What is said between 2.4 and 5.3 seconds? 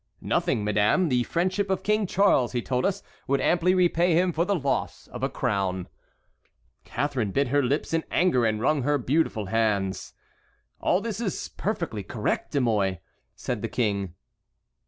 he told us, would amply repay him for the loss of a